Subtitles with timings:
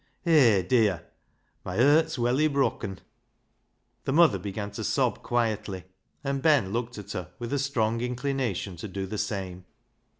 [0.25, 1.05] Hay, dear,
[1.63, 2.97] my hert's welly brokken!"
[4.05, 5.83] The mother began to sob quietly,
[6.23, 9.63] and Ben looked at her with a strong inclination to do the same.